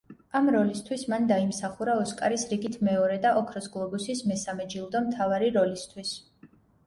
[0.37, 6.15] ამ როლისთვის მან დაიმსახურა ოსკარის რიგით მეორე და ოქროს გლობუსის მესამე ჯილდო მთავარი როლისთვის.